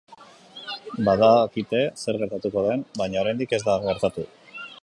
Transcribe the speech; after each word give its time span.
Badakite 1.09 1.83
zer 2.05 2.19
gertatuko 2.23 2.67
den, 2.71 2.89
baina 3.03 3.23
oraindik 3.25 3.57
ez 3.59 3.65
da 3.73 3.81
gertatu. 3.89 4.31